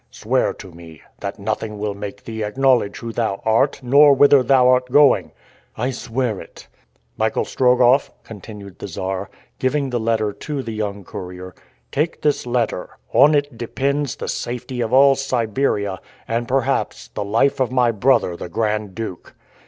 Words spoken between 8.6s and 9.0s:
the